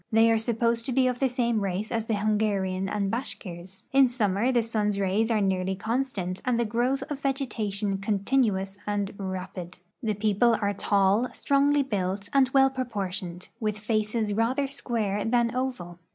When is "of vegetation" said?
7.11-7.99